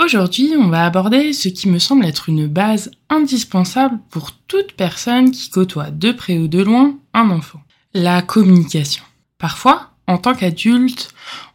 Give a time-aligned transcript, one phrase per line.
[0.00, 5.32] Aujourd'hui, on va aborder ce qui me semble être une base indispensable pour toute personne
[5.32, 7.60] qui côtoie de près ou de loin un enfant.
[7.94, 9.02] La communication.
[9.38, 11.08] Parfois, en tant qu'adulte,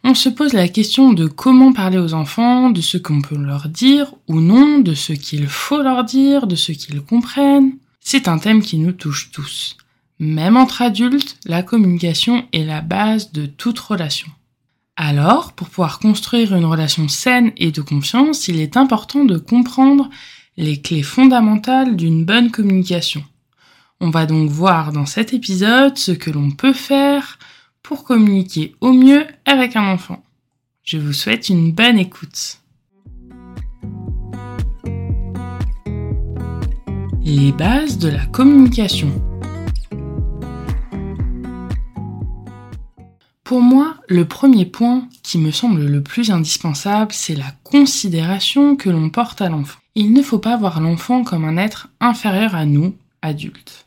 [0.04, 3.70] on se pose la question de comment parler aux enfants, de ce qu'on peut leur
[3.70, 7.72] dire ou non, de ce qu'il faut leur dire, de ce qu'ils comprennent.
[8.00, 9.78] C'est un thème qui nous touche tous.
[10.18, 14.28] Même entre adultes, la communication est la base de toute relation.
[14.96, 20.08] Alors, pour pouvoir construire une relation saine et de confiance, il est important de comprendre
[20.56, 23.24] les clés fondamentales d'une bonne communication.
[24.00, 27.38] On va donc voir dans cet épisode ce que l'on peut faire
[27.82, 30.22] pour communiquer au mieux avec un enfant.
[30.84, 32.60] Je vous souhaite une bonne écoute.
[37.24, 39.10] Les bases de la communication.
[43.44, 48.88] Pour moi, le premier point qui me semble le plus indispensable, c'est la considération que
[48.88, 49.78] l'on porte à l'enfant.
[49.94, 53.84] Il ne faut pas voir l'enfant comme un être inférieur à nous, adultes.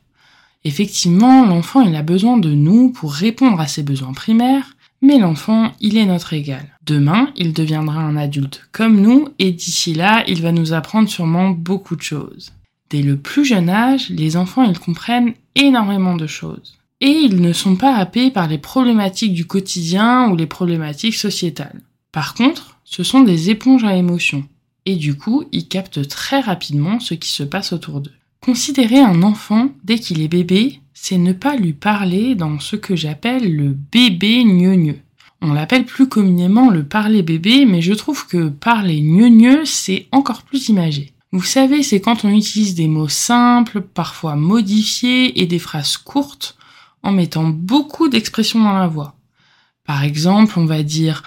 [0.63, 5.71] Effectivement, l'enfant, il a besoin de nous pour répondre à ses besoins primaires, mais l'enfant,
[5.79, 6.77] il est notre égal.
[6.85, 11.49] Demain, il deviendra un adulte comme nous, et d'ici là, il va nous apprendre sûrement
[11.49, 12.53] beaucoup de choses.
[12.91, 17.53] Dès le plus jeune âge, les enfants, ils comprennent énormément de choses et ils ne
[17.53, 21.81] sont pas happés par les problématiques du quotidien ou les problématiques sociétales.
[22.11, 24.45] Par contre, ce sont des éponges à émotions,
[24.85, 28.13] et du coup, ils captent très rapidement ce qui se passe autour d'eux.
[28.41, 32.95] Considérer un enfant dès qu'il est bébé, c'est ne pas lui parler dans ce que
[32.95, 34.99] j'appelle le bébé gneugneux.
[35.41, 40.41] On l'appelle plus communément le parler bébé, mais je trouve que parler gneugneux, c'est encore
[40.41, 41.13] plus imagé.
[41.31, 46.56] Vous savez, c'est quand on utilise des mots simples, parfois modifiés, et des phrases courtes,
[47.03, 49.15] en mettant beaucoup d'expressions dans la voix.
[49.85, 51.23] Par exemple, on va dire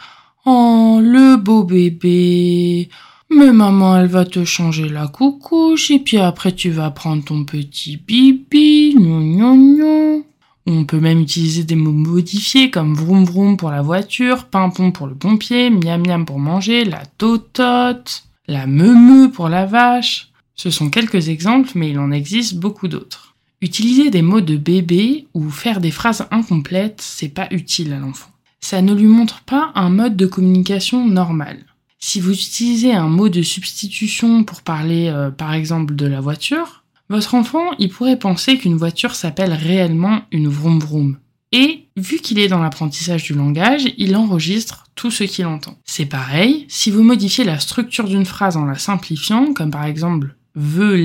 [0.46, 2.88] Oh, le beau bébé.
[3.30, 7.44] Mais maman, elle va te changer la coucouche et puis après tu vas prendre ton
[7.44, 10.24] petit bibi, non non non.
[10.66, 15.06] On peut même utiliser des mots modifiés comme vroom vroom pour la voiture, pimpon pour
[15.06, 20.30] le pompier, miam miam pour manger, la totote, la meumeu pour la vache.
[20.54, 23.29] Ce sont quelques exemples, mais il en existe beaucoup d'autres.
[23.62, 28.30] Utiliser des mots de bébé ou faire des phrases incomplètes, c'est pas utile à l'enfant.
[28.60, 31.58] Ça ne lui montre pas un mode de communication normal.
[31.98, 36.84] Si vous utilisez un mot de substitution pour parler euh, par exemple de la voiture,
[37.10, 41.18] votre enfant, il pourrait penser qu'une voiture s'appelle réellement une vroom vroom.
[41.52, 45.76] Et vu qu'il est dans l'apprentissage du langage, il enregistre tout ce qu'il entend.
[45.84, 50.36] C'est pareil, si vous modifiez la structure d'une phrase en la simplifiant, comme par exemple
[50.54, 50.96] veut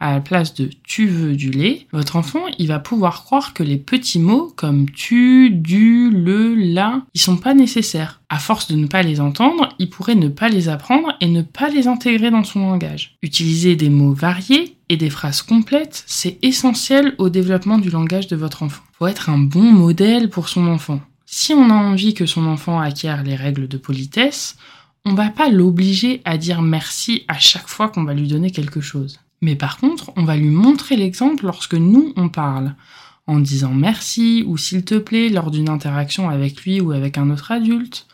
[0.00, 3.62] à la place de tu veux du lait, votre enfant, il va pouvoir croire que
[3.62, 8.20] les petits mots comme tu, du, le, la, ils sont pas nécessaires.
[8.30, 11.42] À force de ne pas les entendre, il pourrait ne pas les apprendre et ne
[11.42, 13.16] pas les intégrer dans son langage.
[13.22, 18.36] Utiliser des mots variés et des phrases complètes, c'est essentiel au développement du langage de
[18.36, 18.82] votre enfant.
[18.98, 21.00] Faut être un bon modèle pour son enfant.
[21.26, 24.56] Si on a envie que son enfant acquiert les règles de politesse,
[25.04, 28.80] on va pas l'obliger à dire merci à chaque fois qu'on va lui donner quelque
[28.80, 29.20] chose.
[29.40, 32.74] Mais par contre, on va lui montrer l'exemple lorsque nous, on parle,
[33.26, 37.30] en disant merci ou s'il te plaît lors d'une interaction avec lui ou avec un
[37.30, 38.06] autre adulte.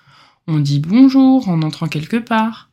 [0.46, 2.70] On dit bonjour en entrant quelque part.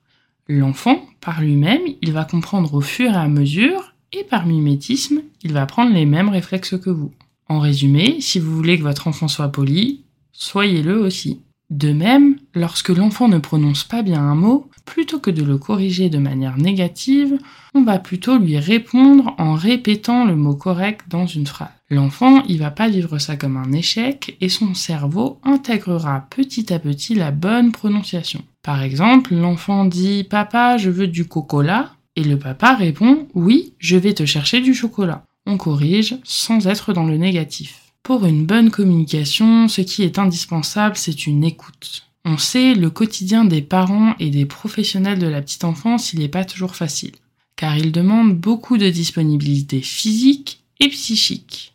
[0.48, 5.54] L'enfant, par lui-même, il va comprendre au fur et à mesure, et par mimétisme, il
[5.54, 7.12] va prendre les mêmes réflexes que vous.
[7.48, 11.42] En résumé, si vous voulez que votre enfant soit poli, soyez-le aussi.
[11.69, 16.09] De même, lorsque l'enfant ne prononce pas bien un mot, plutôt que de le corriger
[16.09, 17.38] de manière négative,
[17.74, 21.69] on va plutôt lui répondre en répétant le mot correct dans une phrase.
[21.89, 26.80] L'enfant, il va pas vivre ça comme un échec et son cerveau intégrera petit à
[26.80, 28.44] petit la bonne prononciation.
[28.62, 33.97] Par exemple, l'enfant dit Papa, je veux du cocola et le papa répond Oui, je
[33.97, 35.25] vais te chercher du chocolat.
[35.45, 37.80] On corrige sans être dans le négatif.
[38.03, 42.12] Pour une bonne communication, ce qui est indispensable, c'est une écoute.
[42.25, 46.30] On sait, le quotidien des parents et des professionnels de la petite enfance, il n'est
[46.30, 47.12] pas toujours facile,
[47.58, 51.74] car il demande beaucoup de disponibilité physique et psychique.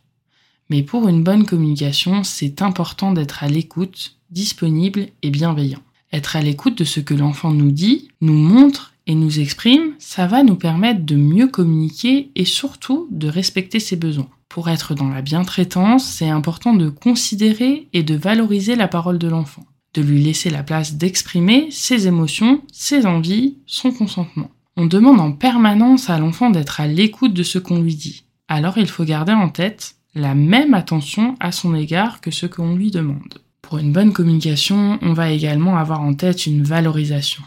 [0.69, 5.81] Mais pour une bonne communication, c'est important d'être à l'écoute, disponible et bienveillant.
[6.11, 10.27] Être à l'écoute de ce que l'enfant nous dit, nous montre et nous exprime, ça
[10.27, 14.29] va nous permettre de mieux communiquer et surtout de respecter ses besoins.
[14.49, 19.27] Pour être dans la bientraitance, c'est important de considérer et de valoriser la parole de
[19.27, 19.65] l'enfant,
[20.01, 24.51] lui laisser la place d'exprimer ses émotions, ses envies, son consentement.
[24.77, 28.23] On demande en permanence à l'enfant d'être à l'écoute de ce qu'on lui dit.
[28.47, 32.75] Alors il faut garder en tête la même attention à son égard que ce qu'on
[32.75, 33.41] lui demande.
[33.61, 37.43] Pour une bonne communication, on va également avoir en tête une valorisation.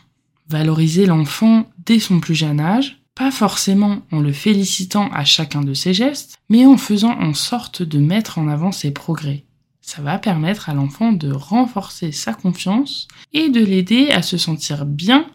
[0.48, 5.74] Valoriser l'enfant dès son plus jeune âge, pas forcément en le félicitant à chacun de
[5.74, 9.44] ses gestes, mais en faisant en sorte de mettre en avant ses progrès.
[9.82, 14.86] Ça va permettre à l'enfant de renforcer sa confiance et de l'aider à se sentir
[14.86, 15.26] bien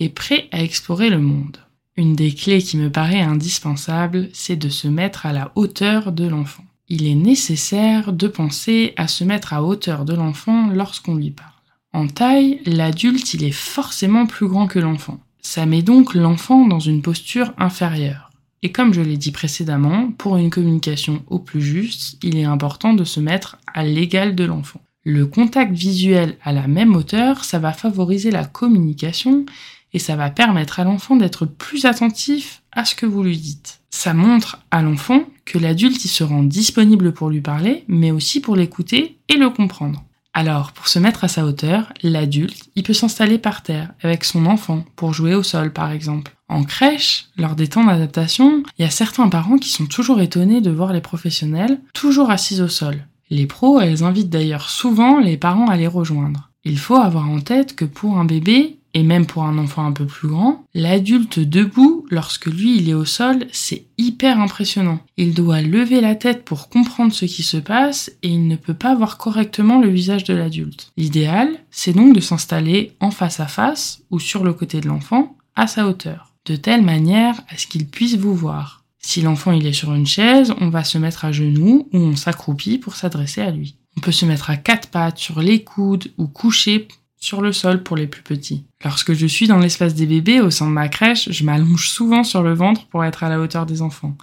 [0.00, 1.58] et prêt à explorer le monde.
[1.96, 6.26] Une des clés qui me paraît indispensable, c'est de se mettre à la hauteur de
[6.26, 6.64] l'enfant.
[6.88, 11.50] Il est nécessaire de penser à se mettre à hauteur de l'enfant lorsqu'on lui parle.
[11.92, 15.20] En taille, l'adulte, il est forcément plus grand que l'enfant.
[15.40, 18.32] Ça met donc l'enfant dans une posture inférieure.
[18.64, 22.94] Et comme je l'ai dit précédemment, pour une communication au plus juste, il est important
[22.94, 24.80] de se mettre à l'égal de l'enfant.
[25.04, 29.44] Le contact visuel à la même hauteur, ça va favoriser la communication
[29.92, 33.82] et ça va permettre à l'enfant d'être plus attentif à ce que vous lui dites.
[33.90, 38.40] Ça montre à l'enfant que l'adulte il se rend disponible pour lui parler, mais aussi
[38.40, 40.02] pour l'écouter et le comprendre.
[40.36, 44.46] Alors, pour se mettre à sa hauteur, l'adulte, il peut s'installer par terre avec son
[44.46, 46.32] enfant pour jouer au sol par exemple.
[46.48, 50.60] En crèche, lors des temps d'adaptation, il y a certains parents qui sont toujours étonnés
[50.60, 53.06] de voir les professionnels toujours assis au sol.
[53.30, 56.50] Les pros, elles invitent d'ailleurs souvent les parents à les rejoindre.
[56.64, 59.92] Il faut avoir en tête que pour un bébé, et même pour un enfant un
[59.92, 65.00] peu plus grand, l'adulte debout, lorsque lui il est au sol, c'est hyper impressionnant.
[65.16, 68.74] Il doit lever la tête pour comprendre ce qui se passe et il ne peut
[68.74, 70.92] pas voir correctement le visage de l'adulte.
[70.96, 75.36] L'idéal, c'est donc de s'installer en face à face ou sur le côté de l'enfant,
[75.56, 78.84] à sa hauteur, de telle manière à ce qu'il puisse vous voir.
[78.98, 82.16] Si l'enfant il est sur une chaise, on va se mettre à genoux ou on
[82.16, 83.76] s'accroupit pour s'adresser à lui.
[83.96, 86.88] On peut se mettre à quatre pattes sur les coudes ou coucher
[87.24, 88.64] sur le sol pour les plus petits.
[88.84, 92.22] Lorsque je suis dans l'espace des bébés au sein de ma crèche, je m'allonge souvent
[92.22, 94.14] sur le ventre pour être à la hauteur des enfants.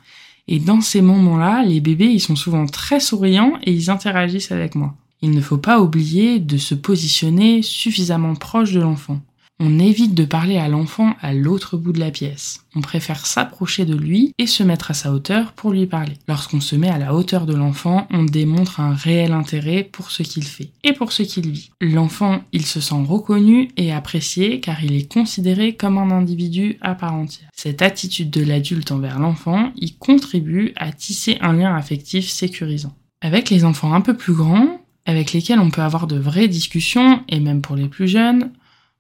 [0.48, 4.76] Et dans ces moments-là, les bébés, ils sont souvent très souriants et ils interagissent avec
[4.76, 4.94] moi.
[5.24, 9.20] Il ne faut pas oublier de se positionner suffisamment proche de l'enfant
[9.64, 12.66] on évite de parler à l'enfant à l'autre bout de la pièce.
[12.76, 16.14] On préfère s'approcher de lui et se mettre à sa hauteur pour lui parler.
[16.28, 20.24] Lorsqu'on se met à la hauteur de l'enfant, on démontre un réel intérêt pour ce
[20.24, 21.70] qu'il fait et pour ce qu'il vit.
[21.80, 26.96] L'enfant, il se sent reconnu et apprécié car il est considéré comme un individu à
[26.96, 27.50] part entière.
[27.56, 32.96] Cette attitude de l'adulte envers l'enfant, y contribue à tisser un lien affectif sécurisant.
[33.22, 37.22] Avec les enfants un peu plus grands, avec lesquels on peut avoir de vraies discussions,
[37.30, 38.52] et même pour les plus jeunes,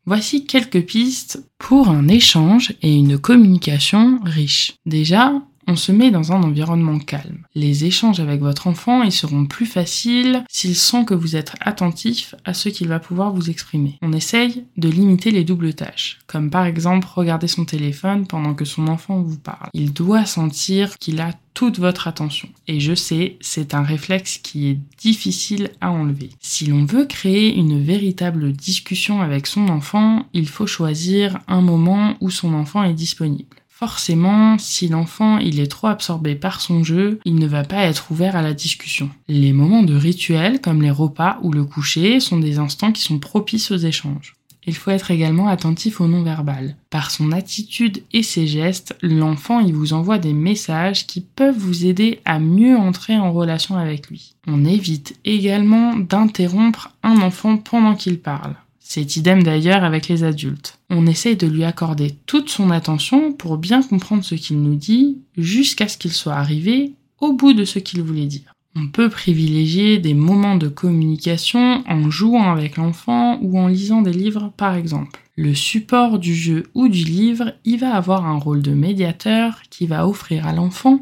[0.06, 4.74] Voici quelques pistes pour un échange et une communication riche.
[4.86, 5.33] Déjà,
[5.68, 7.46] on se met dans un environnement calme.
[7.56, 12.36] Les échanges avec votre enfant, ils seront plus faciles s'il sent que vous êtes attentif
[12.46, 13.98] à ce qu'il va pouvoir vous exprimer.
[14.01, 18.65] On essaye de limiter les doubles tâches, comme par exemple regarder son téléphone pendant que
[18.65, 19.70] son enfant vous parle.
[19.74, 22.50] Il doit sentir qu'il a toute votre attention.
[22.68, 26.30] Et je sais, c'est un réflexe qui est difficile à enlever.
[26.39, 32.15] Si l'on veut créer une véritable discussion avec son enfant, il faut choisir un moment
[32.22, 33.58] où son enfant est disponible.
[33.82, 38.36] Forcément, si l'enfant est trop absorbé par son jeu, il ne va pas être ouvert
[38.36, 39.10] à la discussion.
[39.28, 43.18] Les moments de rituel, comme les repas ou le coucher, sont des instants qui sont
[43.18, 44.36] propices aux échanges.
[44.68, 46.76] Il faut être également attentif au non-verbal.
[46.92, 52.20] Par son attitude et ses gestes, l'enfant vous envoie des messages qui peuvent vous aider
[52.24, 54.36] à mieux entrer en relation avec lui.
[54.46, 58.54] On évite également d'interrompre un enfant pendant qu'il parle.
[58.93, 60.77] C'est idem d'ailleurs avec les adultes.
[60.89, 65.19] On essaye de lui accorder toute son attention pour bien comprendre ce qu'il nous dit
[65.38, 68.53] jusqu'à ce qu'il soit arrivé au bout de ce qu'il voulait dire.
[68.75, 74.12] On peut privilégier des moments de communication en jouant avec l'enfant ou en lisant des
[74.12, 75.21] livres par exemple.
[75.38, 79.88] Le support du jeu ou du livre, il va avoir un rôle de médiateur qui
[79.88, 81.01] va offrir à l'enfant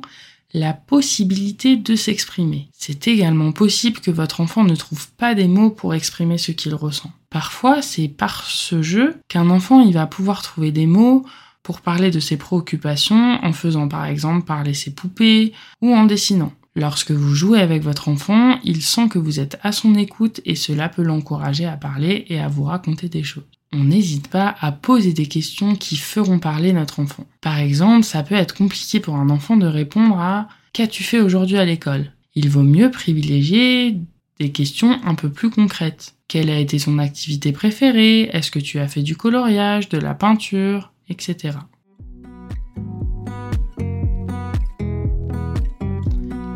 [0.53, 2.69] la possibilité de s'exprimer.
[2.71, 6.75] C'est également possible que votre enfant ne trouve pas des mots pour exprimer ce qu'il
[6.75, 7.11] ressent.
[7.29, 11.25] Parfois, c'est par ce jeu qu'un enfant il va pouvoir trouver des mots
[11.63, 16.53] pour parler de ses préoccupations en faisant par exemple parler ses poupées ou en dessinant.
[16.75, 20.55] Lorsque vous jouez avec votre enfant, il sent que vous êtes à son écoute et
[20.55, 23.43] cela peut l'encourager à parler et à vous raconter des choses.
[23.71, 27.27] On n'hésite pas à poser des questions qui feront parler notre enfant.
[27.41, 31.57] Par exemple, ça peut être compliqué pour un enfant de répondre à Qu'as-tu fait aujourd'hui
[31.57, 32.11] à l'école?
[32.35, 33.97] Il vaut mieux privilégier
[34.39, 36.15] des questions un peu plus concrètes.
[36.29, 38.29] Quelle a été ton activité préférée?
[38.31, 41.57] Est-ce que tu as fait du coloriage, de la peinture, etc.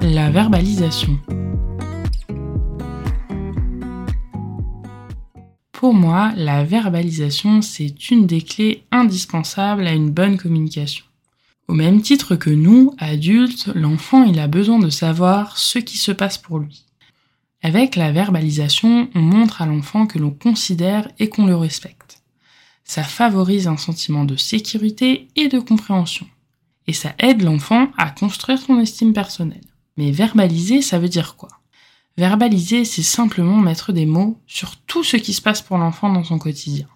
[0.04, 1.18] La verbalisation.
[5.72, 11.04] Pour moi, la verbalisation, c'est une des clés indispensables à une bonne communication.
[11.68, 16.12] Au même titre que nous, adultes, l'enfant, il a besoin de savoir ce qui se
[16.12, 16.86] passe pour lui.
[17.66, 22.22] Avec la verbalisation, on montre à l'enfant que l'on considère et qu'on le respecte.
[22.84, 26.28] Ça favorise un sentiment de sécurité et de compréhension.
[26.88, 29.64] Et ça aide l'enfant à construire son estime personnelle.
[29.96, 31.48] Mais verbaliser, ça veut dire quoi?
[32.18, 36.26] Verbaliser, c'est simplement mettre des mots sur tout ce qui se passe pour l'enfant dans
[36.26, 36.88] son quotidien.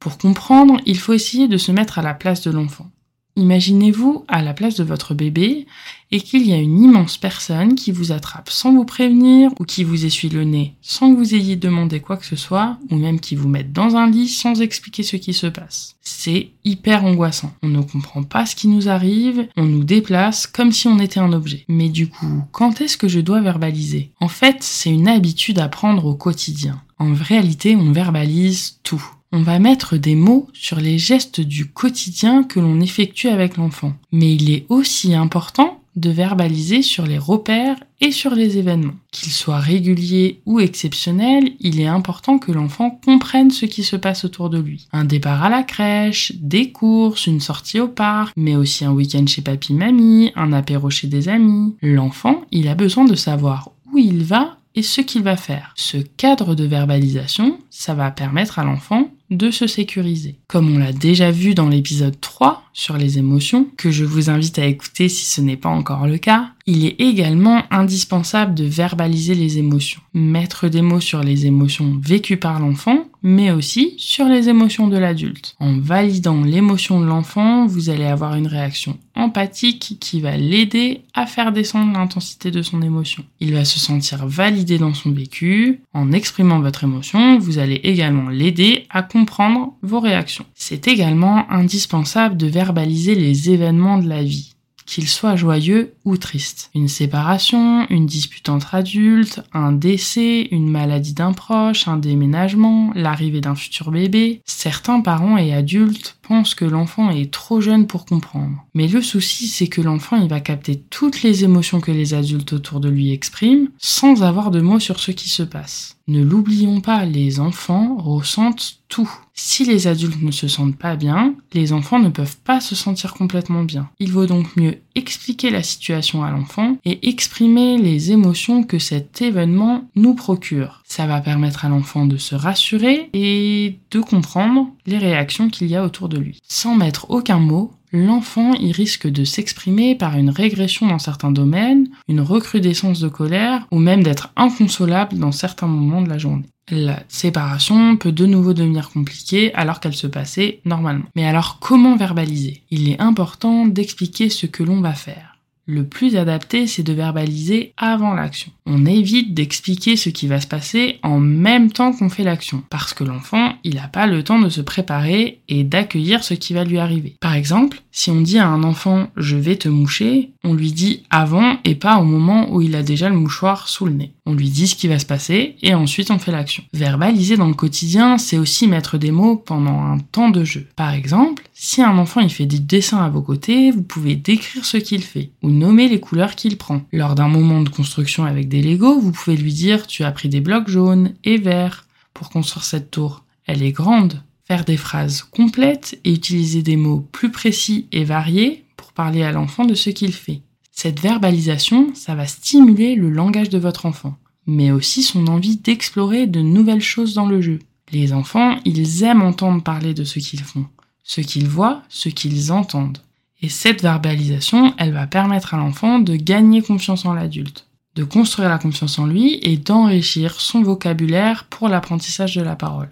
[0.00, 2.90] Pour comprendre, il faut essayer de se mettre à la place de l'enfant.
[3.36, 5.66] Imaginez-vous à la place de votre bébé
[6.10, 9.84] et qu'il y a une immense personne qui vous attrape sans vous prévenir ou qui
[9.84, 13.20] vous essuie le nez sans que vous ayez demandé quoi que ce soit ou même
[13.20, 15.96] qui vous mette dans un lit sans expliquer ce qui se passe.
[16.02, 17.54] C'est hyper angoissant.
[17.62, 21.20] On ne comprend pas ce qui nous arrive, on nous déplace comme si on était
[21.20, 21.64] un objet.
[21.68, 24.10] Mais du coup, quand est-ce que je dois verbaliser?
[24.20, 26.82] En fait, c'est une habitude à prendre au quotidien.
[26.98, 32.44] En réalité, on verbalise tout on va mettre des mots sur les gestes du quotidien
[32.44, 33.94] que l'on effectue avec l'enfant.
[34.12, 38.94] Mais il est aussi important de verbaliser sur les repères et sur les événements.
[39.10, 44.24] Qu'ils soient réguliers ou exceptionnels, il est important que l'enfant comprenne ce qui se passe
[44.24, 44.88] autour de lui.
[44.92, 49.26] Un départ à la crèche, des courses, une sortie au parc, mais aussi un week-end
[49.26, 51.74] chez papy-mamie, un apéro chez des amis.
[51.82, 55.74] L'enfant, il a besoin de savoir où il va et ce qu'il va faire.
[55.76, 60.36] Ce cadre de verbalisation, ça va permettre à l'enfant de se sécuriser.
[60.48, 64.58] Comme on l'a déjà vu dans l'épisode 3 sur les émotions, que je vous invite
[64.58, 69.34] à écouter si ce n'est pas encore le cas, il est également indispensable de verbaliser
[69.34, 70.00] les émotions.
[70.14, 74.98] Mettre des mots sur les émotions vécues par l'enfant, mais aussi sur les émotions de
[74.98, 75.54] l'adulte.
[75.60, 81.26] En validant l'émotion de l'enfant, vous allez avoir une réaction empathique qui va l'aider à
[81.26, 83.24] faire descendre l'intensité de son émotion.
[83.40, 85.80] Il va se sentir validé dans son vécu.
[85.92, 90.46] En exprimant votre émotion, vous allez également l'aider à comprendre vos réactions.
[90.54, 94.51] C'est également indispensable de verbaliser les événements de la vie
[94.86, 96.70] qu'il soit joyeux ou triste.
[96.74, 103.40] Une séparation, une dispute entre adultes, un décès, une maladie d'un proche, un déménagement, l'arrivée
[103.40, 104.40] d'un futur bébé.
[104.44, 108.64] Certains parents et adultes pensent que l'enfant est trop jeune pour comprendre.
[108.74, 112.52] Mais le souci, c'est que l'enfant, il va capter toutes les émotions que les adultes
[112.52, 115.96] autour de lui expriment sans avoir de mots sur ce qui se passe.
[116.08, 119.10] Ne l'oublions pas, les enfants ressentent tout.
[119.44, 123.12] Si les adultes ne se sentent pas bien, les enfants ne peuvent pas se sentir
[123.12, 123.90] complètement bien.
[123.98, 129.20] Il vaut donc mieux expliquer la situation à l'enfant et exprimer les émotions que cet
[129.20, 130.80] événement nous procure.
[130.84, 135.74] Ça va permettre à l'enfant de se rassurer et de comprendre les réactions qu'il y
[135.74, 136.38] a autour de lui.
[136.44, 141.88] Sans mettre aucun mot, l'enfant y risque de s'exprimer par une régression dans certains domaines,
[142.06, 146.46] une recrudescence de colère ou même d'être inconsolable dans certains moments de la journée.
[146.70, 151.06] La séparation peut de nouveau devenir compliquée alors qu'elle se passait normalement.
[151.16, 152.62] Mais alors comment verbaliser?
[152.70, 155.32] Il est important d'expliquer ce que l'on va faire.
[155.66, 158.50] Le plus adapté, c'est de verbaliser avant l'action.
[158.66, 162.92] On évite d'expliquer ce qui va se passer en même temps qu'on fait l'action, parce
[162.94, 166.64] que l'enfant, il n'a pas le temps de se préparer et d'accueillir ce qui va
[166.64, 167.16] lui arriver.
[167.20, 171.04] Par exemple, si on dit à un enfant je vais te moucher, on lui dit
[171.10, 174.12] avant et pas au moment où il a déjà le mouchoir sous le nez.
[174.24, 176.62] On lui dit ce qui va se passer et ensuite on fait l'action.
[176.72, 180.68] Verbaliser dans le quotidien, c'est aussi mettre des mots pendant un temps de jeu.
[180.76, 184.64] Par exemple, si un enfant il fait des dessins à vos côtés, vous pouvez décrire
[184.64, 186.82] ce qu'il fait ou nommer les couleurs qu'il prend.
[186.92, 190.28] Lors d'un moment de construction avec des Lego, vous pouvez lui dire tu as pris
[190.28, 193.24] des blocs jaunes et verts pour construire cette tour.
[193.46, 194.22] Elle est grande.
[194.44, 199.32] Faire des phrases complètes et utiliser des mots plus précis et variés pour parler à
[199.32, 200.42] l'enfant de ce qu'il fait.
[200.72, 206.26] Cette verbalisation, ça va stimuler le langage de votre enfant, mais aussi son envie d'explorer
[206.26, 207.58] de nouvelles choses dans le jeu.
[207.92, 210.66] Les enfants, ils aiment entendre parler de ce qu'ils font,
[211.04, 212.98] ce qu'ils voient, ce qu'ils entendent.
[213.42, 218.48] Et cette verbalisation, elle va permettre à l'enfant de gagner confiance en l'adulte, de construire
[218.48, 222.90] la confiance en lui et d'enrichir son vocabulaire pour l'apprentissage de la parole.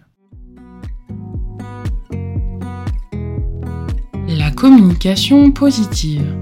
[4.28, 6.39] La communication positive.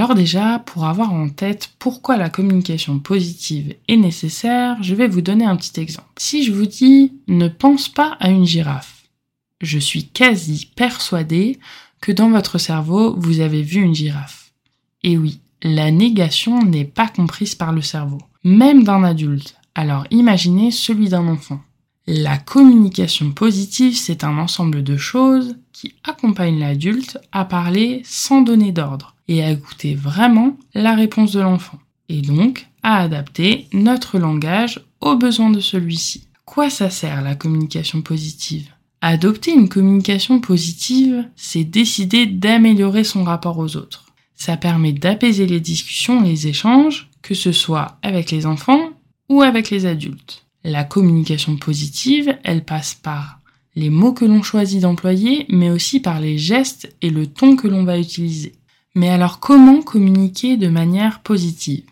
[0.00, 5.20] Alors déjà, pour avoir en tête pourquoi la communication positive est nécessaire, je vais vous
[5.20, 6.08] donner un petit exemple.
[6.16, 9.04] Si je vous dis ne pense pas à une girafe,
[9.60, 11.58] je suis quasi persuadée
[12.00, 14.54] que dans votre cerveau, vous avez vu une girafe.
[15.02, 19.56] Et oui, la négation n'est pas comprise par le cerveau, même d'un adulte.
[19.74, 21.60] Alors imaginez celui d'un enfant.
[22.06, 28.72] La communication positive, c'est un ensemble de choses qui accompagnent l'adulte à parler sans donner
[28.72, 31.78] d'ordre et à écouter vraiment la réponse de l'enfant.
[32.10, 36.24] Et donc à adapter notre langage aux besoins de celui-ci.
[36.44, 38.68] Quoi ça sert la communication positive?
[39.00, 44.06] Adopter une communication positive, c'est décider d'améliorer son rapport aux autres.
[44.34, 48.90] Ça permet d'apaiser les discussions, les échanges, que ce soit avec les enfants
[49.28, 50.44] ou avec les adultes.
[50.64, 53.38] La communication positive, elle passe par
[53.76, 57.68] les mots que l'on choisit d'employer, mais aussi par les gestes et le ton que
[57.68, 58.52] l'on va utiliser.
[58.94, 61.84] Mais alors comment communiquer de manière positive?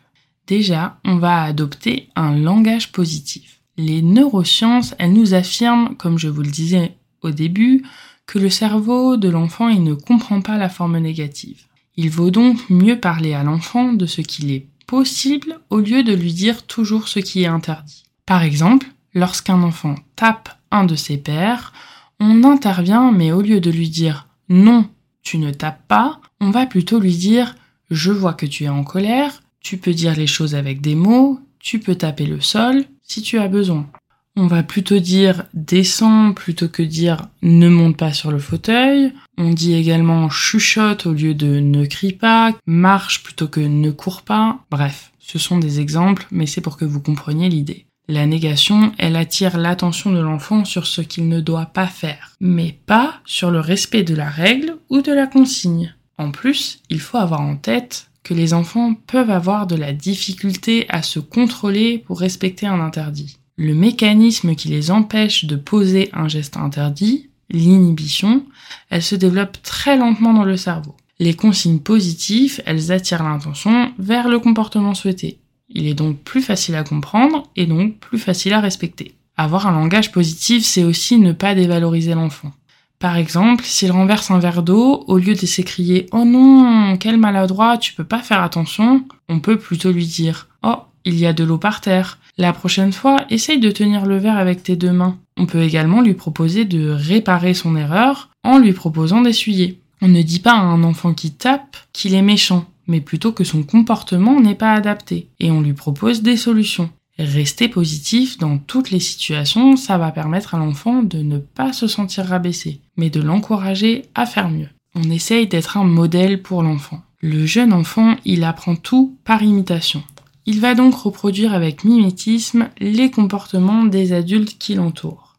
[0.47, 3.61] Déjà, on va adopter un langage positif.
[3.77, 7.85] Les neurosciences, elles nous affirment, comme je vous le disais au début,
[8.27, 11.65] que le cerveau de l'enfant, il ne comprend pas la forme négative.
[11.97, 16.15] Il vaut donc mieux parler à l'enfant de ce qu'il est possible au lieu de
[16.15, 18.05] lui dire toujours ce qui est interdit.
[18.27, 21.73] Par exemple, lorsqu'un enfant tape un de ses pères,
[22.21, 24.89] on intervient mais au lieu de lui dire non,
[25.23, 27.55] tu ne tapes pas, on va plutôt lui dire
[27.91, 31.41] je vois que tu es en colère, tu peux dire les choses avec des mots,
[31.59, 33.89] tu peux taper le sol si tu as besoin.
[34.37, 39.13] On va plutôt dire descends plutôt que dire ne monte pas sur le fauteuil.
[39.37, 44.23] On dit également chuchote au lieu de ne crie pas, marche plutôt que ne cours
[44.23, 44.61] pas.
[44.71, 47.87] Bref, ce sont des exemples, mais c'est pour que vous compreniez l'idée.
[48.07, 52.79] La négation, elle attire l'attention de l'enfant sur ce qu'il ne doit pas faire, mais
[52.87, 55.95] pas sur le respect de la règle ou de la consigne.
[56.19, 60.85] En plus, il faut avoir en tête que les enfants peuvent avoir de la difficulté
[60.89, 63.39] à se contrôler pour respecter un interdit.
[63.57, 68.45] Le mécanisme qui les empêche de poser un geste interdit, l'inhibition,
[68.91, 70.95] elle se développe très lentement dans le cerveau.
[71.21, 75.39] Les consignes positives, elles attirent l'intention vers le comportement souhaité.
[75.69, 79.15] Il est donc plus facile à comprendre et donc plus facile à respecter.
[79.37, 82.53] Avoir un langage positif, c'est aussi ne pas dévaloriser l'enfant.
[82.99, 87.79] Par exemple, s'il renverse un verre d'eau, au lieu de s'écrier Oh non, quel maladroit,
[87.79, 91.45] tu peux pas faire attention, on peut plutôt lui dire Oh, il y a de
[91.45, 92.19] l'eau par terre.
[92.37, 95.19] La prochaine fois, essaye de tenir le verre avec tes deux mains.
[95.37, 99.81] On peut également lui proposer de réparer son erreur en lui proposant d'essuyer.
[100.03, 103.45] On ne dit pas à un enfant qui tape qu'il est méchant mais plutôt que
[103.45, 106.91] son comportement n'est pas adapté, et on lui propose des solutions.
[107.19, 111.89] Rester positif dans toutes les situations, ça va permettre à l'enfant de ne pas se
[111.89, 114.69] sentir rabaissé, mais de l'encourager à faire mieux.
[114.95, 117.03] On essaye d'être un modèle pour l'enfant.
[117.21, 120.05] Le jeune enfant, il apprend tout par imitation.
[120.47, 125.37] Il va donc reproduire avec mimétisme les comportements des adultes qui l'entourent.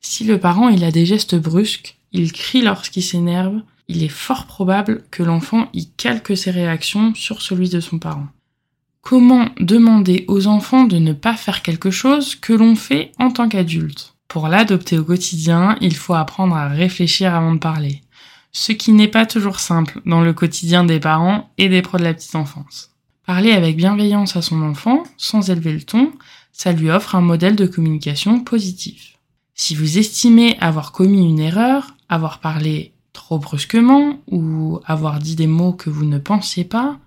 [0.00, 4.46] Si le parent il a des gestes brusques, il crie lorsqu'il s'énerve, il est fort
[4.46, 8.28] probable que l'enfant y calque ses réactions sur celui de son parent.
[9.02, 13.48] Comment demander aux enfants de ne pas faire quelque chose que l'on fait en tant
[13.48, 14.14] qu'adulte?
[14.28, 18.02] Pour l'adopter au quotidien, il faut apprendre à réfléchir avant de parler,
[18.52, 22.04] ce qui n'est pas toujours simple dans le quotidien des parents et des pros de
[22.04, 22.90] la petite enfance.
[23.24, 26.12] Parler avec bienveillance à son enfant, sans élever le ton,
[26.52, 29.18] ça lui offre un modèle de communication positif.
[29.54, 35.46] Si vous estimez avoir commis une erreur, avoir parlé trop brusquement ou avoir dit des
[35.46, 36.98] mots que vous ne pensiez pas,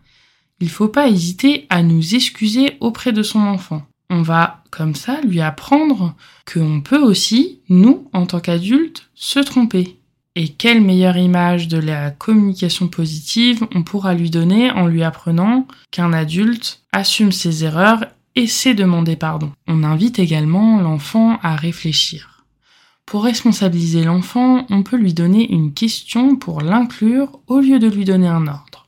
[0.61, 3.83] il faut pas hésiter à nous excuser auprès de son enfant.
[4.09, 6.15] On va, comme ça, lui apprendre
[6.51, 9.97] qu'on peut aussi, nous, en tant qu'adultes, se tromper.
[10.35, 15.67] Et quelle meilleure image de la communication positive on pourra lui donner en lui apprenant
[15.91, 19.51] qu'un adulte assume ses erreurs et sait demander pardon.
[19.67, 22.45] On invite également l'enfant à réfléchir.
[23.05, 28.05] Pour responsabiliser l'enfant, on peut lui donner une question pour l'inclure au lieu de lui
[28.05, 28.80] donner un ordre.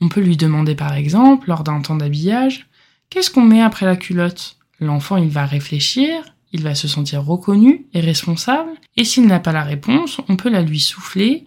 [0.00, 2.66] On peut lui demander par exemple, lors d'un temps d'habillage,
[3.10, 4.56] qu'est-ce qu'on met après la culotte?
[4.80, 9.52] L'enfant, il va réfléchir, il va se sentir reconnu et responsable, et s'il n'a pas
[9.52, 11.46] la réponse, on peut la lui souffler,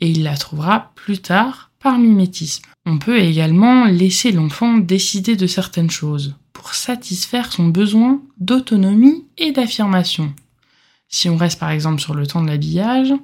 [0.00, 2.64] et il la trouvera plus tard par mimétisme.
[2.84, 9.52] On peut également laisser l'enfant décider de certaines choses, pour satisfaire son besoin d'autonomie et
[9.52, 10.34] d'affirmation.
[11.08, 13.14] Si on reste par exemple sur le temps de l'habillage,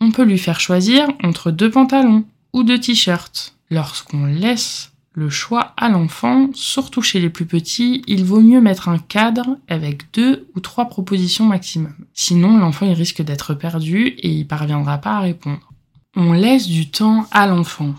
[0.00, 3.54] on peut lui faire choisir entre deux pantalons ou deux t-shirts.
[3.70, 8.88] Lorsqu'on laisse le choix à l'enfant, surtout chez les plus petits, il vaut mieux mettre
[8.88, 11.94] un cadre avec deux ou trois propositions maximum.
[12.14, 15.72] Sinon, l'enfant risque d'être perdu et il parviendra pas à répondre.
[16.14, 17.94] On laisse du temps à l'enfant.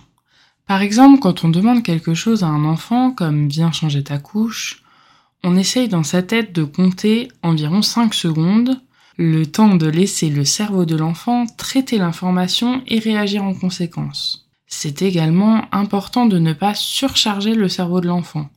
[0.65, 4.83] Par exemple, quand on demande quelque chose à un enfant comme viens changer ta couche,
[5.43, 8.81] on essaye dans sa tête de compter environ 5 secondes,
[9.21, 14.47] le temps de laisser le cerveau de l'enfant traiter l'information et réagir en conséquence.
[14.65, 18.49] C'est également important de ne pas surcharger le cerveau de l'enfant.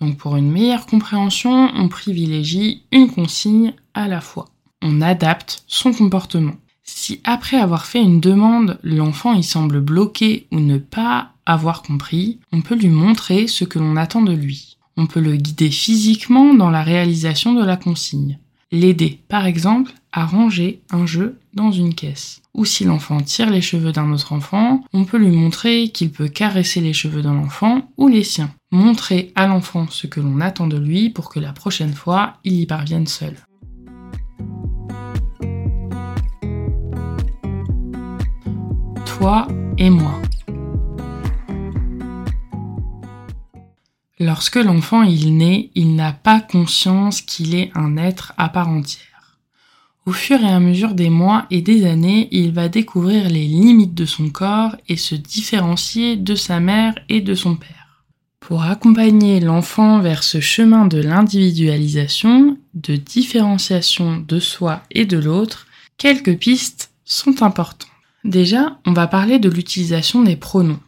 [0.00, 4.46] Donc pour une meilleure compréhension, on privilégie une consigne à la fois.
[4.80, 6.54] On adapte son comportement.
[6.84, 12.38] Si après avoir fait une demande, l'enfant y semble bloqué ou ne pas avoir compris,
[12.50, 14.78] on peut lui montrer ce que l'on attend de lui.
[14.96, 18.38] On peut le guider physiquement dans la réalisation de la consigne.
[18.70, 22.42] L'aider, par exemple, à ranger un jeu dans une caisse.
[22.52, 26.28] Ou si l'enfant tire les cheveux d'un autre enfant, on peut lui montrer qu'il peut
[26.28, 28.50] caresser les cheveux de l'enfant ou les siens.
[28.70, 32.60] Montrer à l'enfant ce que l'on attend de lui pour que la prochaine fois, il
[32.60, 33.36] y parvienne seul.
[39.06, 40.20] Toi et moi.
[44.20, 49.38] Lorsque l'enfant il naît, il n'a pas conscience qu'il est un être à part entière.
[50.06, 53.94] Au fur et à mesure des mois et des années, il va découvrir les limites
[53.94, 58.04] de son corps et se différencier de sa mère et de son père.
[58.40, 65.66] Pour accompagner l'enfant vers ce chemin de l'individualisation, de différenciation de soi et de l'autre,
[65.98, 67.88] quelques pistes sont importantes.
[68.24, 70.80] Déjà, on va parler de l'utilisation des pronoms.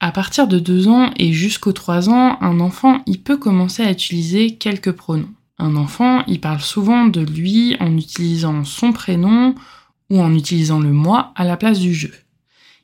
[0.00, 3.90] À partir de 2 ans et jusqu'aux 3 ans, un enfant il peut commencer à
[3.90, 5.34] utiliser quelques pronoms.
[5.58, 9.54] Un enfant, il parle souvent de lui en utilisant son prénom
[10.08, 12.08] ou en utilisant le moi à la place du je.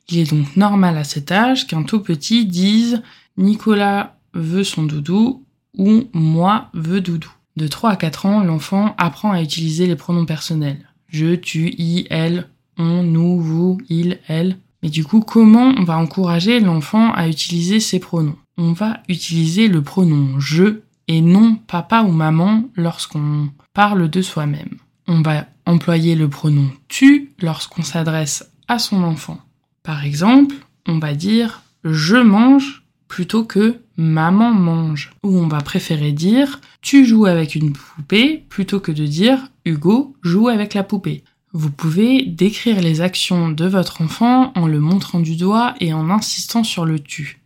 [0.09, 3.01] Il est donc normal à cet âge qu'un tout petit dise
[3.35, 5.43] Nicolas veut son doudou
[5.75, 7.31] ou moi veux doudou.
[7.55, 10.87] De 3 à 4 ans, l'enfant apprend à utiliser les pronoms personnels.
[11.07, 14.57] Je, tu, i, elle, on, nous, vous, il, elle.
[14.83, 18.37] Mais du coup, comment on va encourager l'enfant à utiliser ces pronoms?
[18.57, 24.77] On va utiliser le pronom je et non papa ou maman lorsqu'on parle de soi-même.
[25.07, 29.39] On va employer le pronom tu lorsqu'on s'adresse à son enfant.
[29.83, 30.55] Par exemple,
[30.87, 35.11] on va dire je mange plutôt que maman mange.
[35.23, 40.15] Ou on va préférer dire tu joues avec une poupée plutôt que de dire Hugo
[40.21, 41.23] joue avec la poupée.
[41.59, 46.11] Vous pouvez décrire les actions de votre enfant en le montrant du doigt et en
[46.11, 47.41] insistant sur le tu,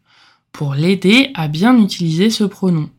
[0.52, 2.90] pour l'aider à bien utiliser ce pronom.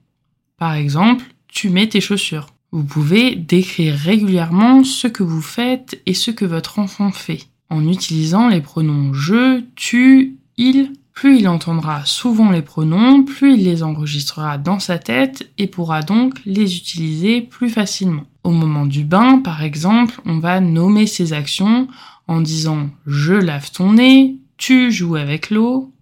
[0.57, 2.47] Par exemple, tu mets tes chaussures.
[2.71, 7.87] Vous pouvez décrire régulièrement ce que vous faites et ce que votre enfant fait, en
[7.87, 10.95] utilisant les pronoms je, tu, il.
[11.13, 16.01] Plus il entendra souvent les pronoms, plus il les enregistrera dans sa tête et pourra
[16.01, 18.25] donc les utiliser plus facilement.
[18.45, 21.89] Au moment du bain, par exemple, on va nommer ses actions
[22.29, 25.93] en disant je lave ton nez, tu joues avec l'eau,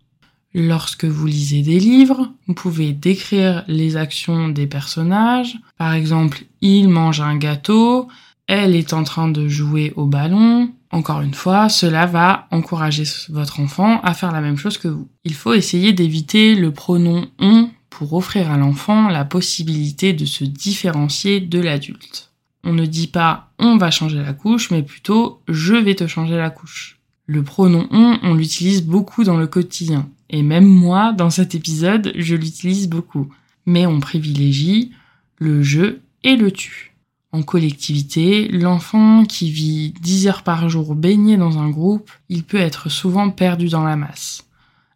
[0.52, 5.56] Lorsque vous lisez des livres, vous pouvez décrire les actions des personnages.
[5.78, 8.08] Par exemple, il mange un gâteau,
[8.48, 10.72] elle est en train de jouer au ballon.
[10.90, 15.08] Encore une fois, cela va encourager votre enfant à faire la même chose que vous.
[15.22, 20.42] Il faut essayer d'éviter le pronom on pour offrir à l'enfant la possibilité de se
[20.42, 22.29] différencier de l'adulte.
[22.64, 26.36] On ne dit pas on va changer la couche, mais plutôt je vais te changer
[26.36, 26.98] la couche.
[27.26, 30.08] Le pronom on, on l'utilise beaucoup dans le quotidien.
[30.30, 33.28] Et même moi, dans cet épisode, je l'utilise beaucoup.
[33.66, 34.92] Mais on privilégie
[35.38, 36.94] le je et le tu.
[37.32, 42.58] En collectivité, l'enfant qui vit 10 heures par jour baigné dans un groupe, il peut
[42.58, 44.44] être souvent perdu dans la masse.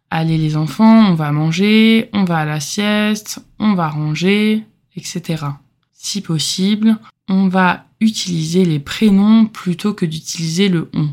[0.09, 4.63] Allez les enfants, on va manger, on va à la sieste, on va ranger,
[4.95, 5.45] etc.
[5.93, 6.97] Si possible,
[7.27, 11.09] on va utiliser les prénoms plutôt que d'utiliser le on.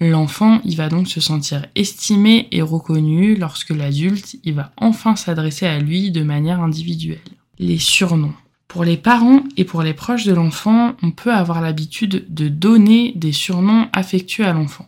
[0.00, 5.66] L'enfant, il va donc se sentir estimé et reconnu lorsque l'adulte, il va enfin s'adresser
[5.66, 7.18] à lui de manière individuelle.
[7.58, 8.32] Les surnoms.
[8.66, 13.12] Pour les parents et pour les proches de l'enfant, on peut avoir l'habitude de donner
[13.16, 14.86] des surnoms affectueux à l'enfant.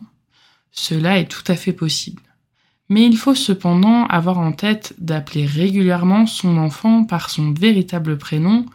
[0.71, 2.21] Cela est tout à fait possible.
[2.89, 8.65] Mais il faut cependant avoir en tête d'appeler régulièrement son enfant par son véritable prénom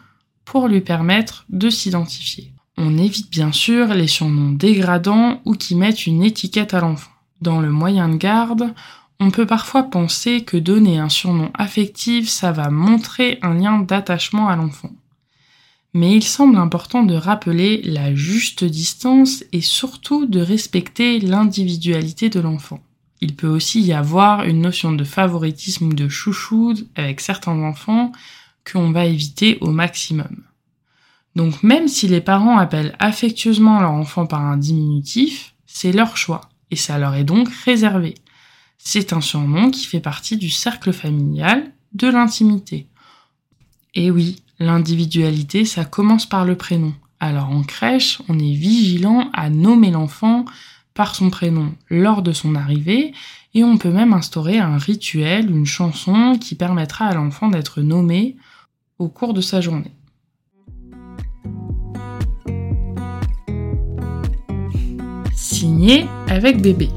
[0.49, 2.51] pour lui permettre de s'identifier.
[2.75, 7.11] On évite bien sûr les surnoms dégradants ou qui mettent une étiquette à l'enfant.
[7.39, 8.73] Dans le moyen de garde,
[9.19, 14.49] on peut parfois penser que donner un surnom affectif, ça va montrer un lien d'attachement
[14.49, 14.89] à l'enfant.
[15.93, 22.39] Mais il semble important de rappeler la juste distance et surtout de respecter l'individualité de
[22.39, 22.79] l'enfant.
[23.21, 28.13] Il peut aussi y avoir une notion de favoritisme ou de chouchou avec certains enfants
[28.71, 30.43] qu'on va éviter au maximum.
[31.35, 36.41] Donc même si les parents appellent affectueusement leur enfant par un diminutif, c'est leur choix
[36.71, 38.15] et ça leur est donc réservé.
[38.77, 42.87] C'est un surnom qui fait partie du cercle familial, de l'intimité.
[43.95, 46.93] Et oui, l'individualité, ça commence par le prénom.
[47.19, 50.45] Alors en crèche, on est vigilant à nommer l'enfant
[50.93, 53.13] par son prénom lors de son arrivée
[53.53, 58.37] et on peut même instaurer un rituel, une chanson qui permettra à l'enfant d'être nommé
[58.99, 59.93] au cours de sa journée.
[65.33, 66.89] Signé avec bébé.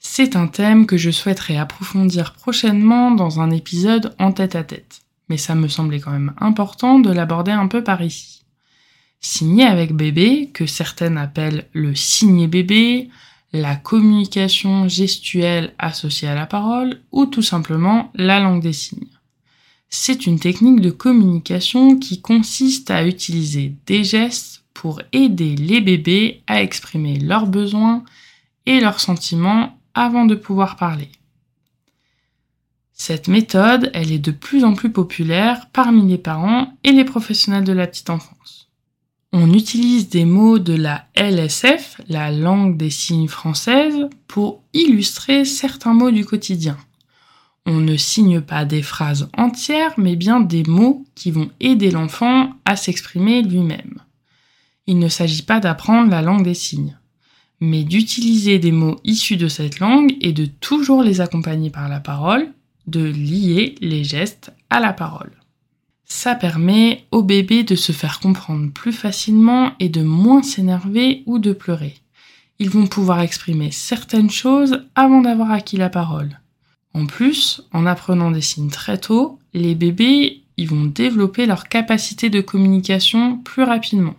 [0.00, 5.00] C'est un thème que je souhaiterais approfondir prochainement dans un épisode en tête à tête,
[5.28, 8.44] mais ça me semblait quand même important de l'aborder un peu par ici.
[9.20, 13.08] Signer avec bébé, que certaines appellent le signer bébé,
[13.52, 19.08] la communication gestuelle associée à la parole, ou tout simplement la langue des signes.
[19.88, 26.42] C'est une technique de communication qui consiste à utiliser des gestes pour aider les bébés
[26.46, 28.04] à exprimer leurs besoins
[28.66, 31.10] et leurs sentiments avant de pouvoir parler.
[32.92, 37.64] Cette méthode, elle est de plus en plus populaire parmi les parents et les professionnels
[37.64, 38.69] de la petite enfance.
[39.42, 45.94] On utilise des mots de la LSF, la langue des signes française, pour illustrer certains
[45.94, 46.76] mots du quotidien.
[47.64, 52.50] On ne signe pas des phrases entières, mais bien des mots qui vont aider l'enfant
[52.66, 54.02] à s'exprimer lui-même.
[54.86, 56.98] Il ne s'agit pas d'apprendre la langue des signes
[57.60, 62.00] mais d'utiliser des mots issus de cette langue et de toujours les accompagner par la
[62.00, 62.52] parole,
[62.86, 65.39] de lier les gestes à la parole.
[66.12, 71.38] Ça permet au bébé de se faire comprendre plus facilement et de moins s'énerver ou
[71.38, 71.94] de pleurer.
[72.58, 76.40] Ils vont pouvoir exprimer certaines choses avant d'avoir acquis la parole.
[76.94, 82.28] En plus, en apprenant des signes très tôt, les bébés ils vont développer leur capacité
[82.28, 84.16] de communication plus rapidement.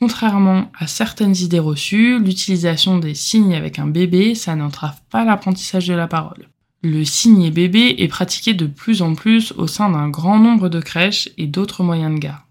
[0.00, 5.86] Contrairement à certaines idées reçues, l'utilisation des signes avec un bébé, ça n'entrave pas l'apprentissage
[5.86, 6.48] de la parole.
[6.82, 10.80] Le signe bébé est pratiqué de plus en plus au sein d'un grand nombre de
[10.80, 12.42] crèches et d'autres moyens de garde.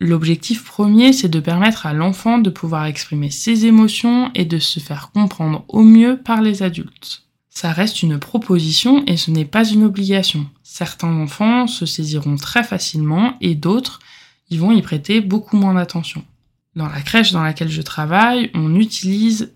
[0.00, 4.80] L'objectif premier, c'est de permettre à l'enfant de pouvoir exprimer ses émotions et de se
[4.80, 7.24] faire comprendre au mieux par les adultes.
[7.50, 10.46] Ça reste une proposition et ce n'est pas une obligation.
[10.62, 14.00] Certains enfants se saisiront très facilement et d'autres,
[14.48, 16.24] ils vont y prêter beaucoup moins d'attention.
[16.76, 19.52] Dans la crèche dans laquelle je travaille, on utilise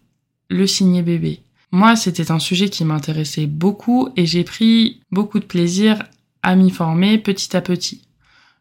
[0.51, 1.44] le signet bébé.
[1.75, 6.05] Moi, c'était un sujet qui m'intéressait beaucoup et j'ai pris beaucoup de plaisir
[6.45, 8.03] à m'y former petit à petit.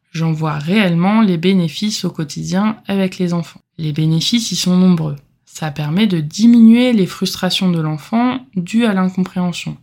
[0.09, 3.59] J'en vois réellement les bénéfices au quotidien avec les enfants.
[3.77, 5.15] Les bénéfices y sont nombreux.
[5.45, 9.77] Ça permet de diminuer les frustrations de l'enfant dues à l'incompréhension.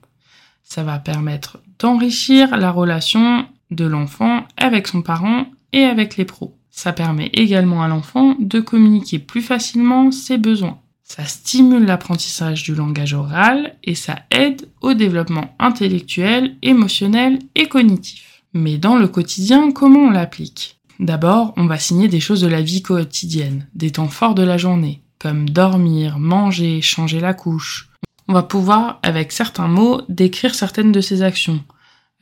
[0.64, 6.58] Ça va permettre d'enrichir la relation de l'enfant avec son parent et avec les pros.
[6.72, 10.80] Ça permet également à l'enfant de communiquer plus facilement ses besoins.
[11.10, 18.44] Ça stimule l'apprentissage du langage oral et ça aide au développement intellectuel, émotionnel et cognitif.
[18.52, 20.78] Mais dans le quotidien, comment on l'applique?
[21.00, 24.56] D'abord, on va signer des choses de la vie quotidienne, des temps forts de la
[24.56, 27.88] journée, comme dormir, manger, changer la couche.
[28.28, 31.64] On va pouvoir, avec certains mots, décrire certaines de ces actions.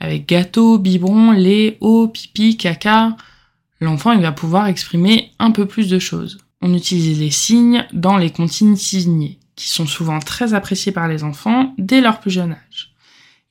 [0.00, 3.18] Avec gâteau, biberon, lait, eau, pipi, caca,
[3.82, 6.38] l'enfant il va pouvoir exprimer un peu plus de choses.
[6.60, 11.24] On utilise les signes dans les comptines signées, qui sont souvent très appréciées par les
[11.24, 12.94] enfants dès leur plus jeune âge.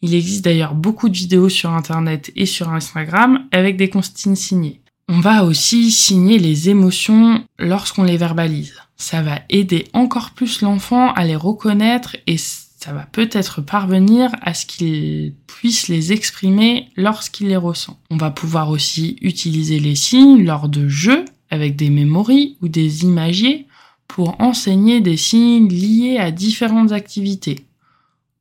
[0.02, 4.82] Il existe d'ailleurs beaucoup de vidéos sur internet et sur Instagram avec des comptines signées.
[5.10, 8.76] On va aussi signer les émotions lorsqu'on les verbalise.
[8.98, 14.54] Ça va aider encore plus l'enfant à les reconnaître et ça va peut-être parvenir à
[14.54, 18.00] ce qu'il puisse les exprimer lorsqu'il les ressent.
[18.10, 23.04] On va pouvoir aussi utiliser les signes lors de jeux avec des mémories ou des
[23.04, 23.68] imagiers
[24.08, 27.66] pour enseigner des signes liés à différentes activités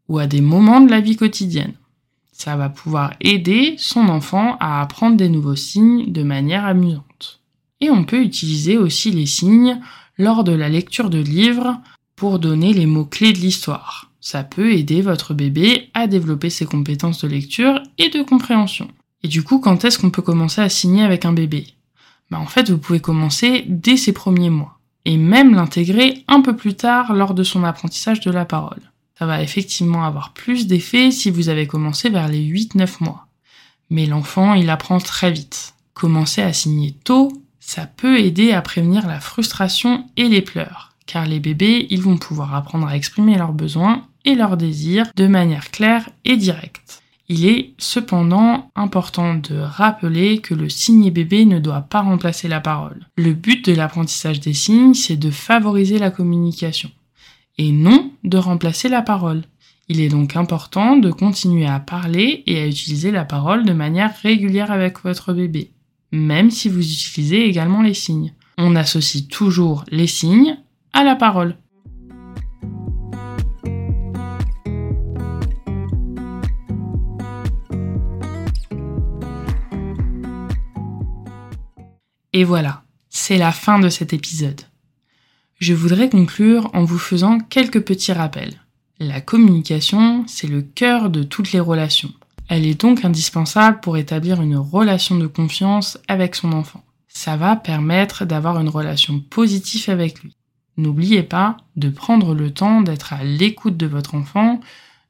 [0.09, 1.75] ou à des moments de la vie quotidienne.
[2.33, 7.41] Ça va pouvoir aider son enfant à apprendre des nouveaux signes de manière amusante.
[7.81, 9.81] Et on peut utiliser aussi les signes
[10.19, 11.81] lors de la lecture de livres
[12.15, 17.23] pour donner les mots-clés de l'histoire ça peut aider votre bébé à développer ses compétences
[17.23, 18.89] de lecture et de compréhension.
[19.23, 21.69] Et du coup, quand est-ce qu'on peut commencer à signer avec un bébé?
[22.31, 26.57] Bah, En fait, vous pouvez commencer dès ses premiers mois, et même l'intégrer un peu
[26.57, 28.93] plus tard lors de son apprentissage de la parole.
[29.19, 33.27] Ça va effectivement avoir plus d'effet si vous avez commencé vers les 8-9 mois.
[33.89, 35.75] Mais l'enfant, il apprend très vite.
[35.95, 41.25] Commencer à signer tôt, ça peut aider à prévenir la frustration et les pleurs car
[41.25, 45.71] les bébés, ils vont pouvoir apprendre à exprimer leurs besoins et leurs désirs de manière
[45.71, 47.03] claire et directe.
[47.29, 52.61] Il est cependant important de rappeler que le signe bébé ne doit pas remplacer la
[52.61, 53.09] parole.
[53.17, 56.91] Le but de l'apprentissage des signes, c'est de favoriser la communication
[57.59, 59.43] et non de remplacer la parole.
[59.89, 64.15] Il est donc important de continuer à parler et à utiliser la parole de manière
[64.23, 65.73] régulière avec votre bébé,
[66.13, 68.35] même si vous utilisez également les signes.
[68.59, 70.59] On associe toujours les signes
[70.93, 71.57] à la parole.
[82.37, 84.61] Et voilà, c'est la fin de cet épisode.
[85.59, 88.61] Je voudrais conclure en vous faisant quelques petits rappels.
[88.99, 92.13] La communication, c'est le cœur de toutes les relations.
[92.51, 96.85] Elle est donc indispensable pour établir une relation de confiance avec son enfant.
[97.09, 100.37] Ça va permettre d'avoir une relation positive avec lui.
[100.77, 104.61] N'oubliez pas de prendre le temps d'être à l'écoute de votre enfant,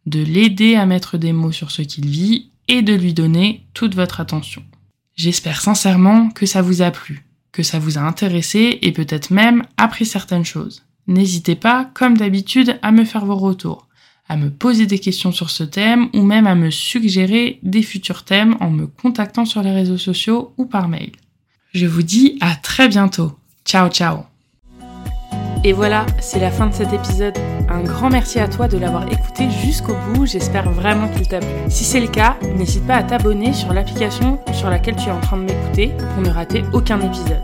[0.06, 3.96] de l'aider à mettre des mots sur ce qu'il vit et de lui donner toute
[3.96, 4.62] votre attention.
[5.16, 9.64] J'espère sincèrement que ça vous a plu, que ça vous a intéressé et peut-être même
[9.76, 10.84] appris certaines choses.
[11.06, 13.88] N'hésitez pas, comme d'habitude, à me faire vos retours,
[14.28, 18.24] à me poser des questions sur ce thème ou même à me suggérer des futurs
[18.24, 21.12] thèmes en me contactant sur les réseaux sociaux ou par mail.
[21.72, 23.38] Je vous dis à très bientôt.
[23.64, 24.24] Ciao ciao
[25.66, 27.36] et voilà, c'est la fin de cet épisode.
[27.76, 31.48] Un grand merci à toi de l'avoir écouté jusqu'au bout, j'espère vraiment qu'il t'a plu.
[31.68, 35.20] Si c'est le cas, n'hésite pas à t'abonner sur l'application sur laquelle tu es en
[35.20, 37.42] train de m'écouter pour ne rater aucun épisode.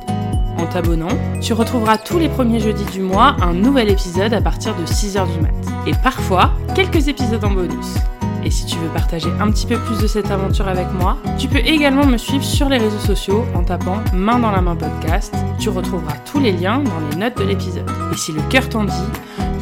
[0.57, 1.11] En t'abonnant,
[1.43, 5.31] tu retrouveras tous les premiers jeudis du mois un nouvel épisode à partir de 6h
[5.35, 5.51] du mat.
[5.87, 7.99] Et parfois, quelques épisodes en bonus.
[8.43, 11.47] Et si tu veux partager un petit peu plus de cette aventure avec moi, tu
[11.47, 15.35] peux également me suivre sur les réseaux sociaux en tapant Main dans la main podcast.
[15.59, 17.91] Tu retrouveras tous les liens dans les notes de l'épisode.
[18.15, 18.93] Et si le cœur t'en dit,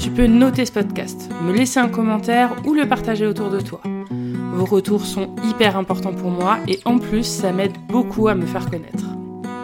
[0.01, 3.81] tu peux noter ce podcast, me laisser un commentaire ou le partager autour de toi.
[4.55, 8.47] Vos retours sont hyper importants pour moi et en plus ça m'aide beaucoup à me
[8.47, 9.05] faire connaître.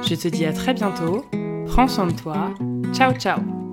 [0.07, 1.25] Je te dis à très bientôt,
[1.67, 2.51] prends soin de toi,
[2.93, 3.66] ciao ciao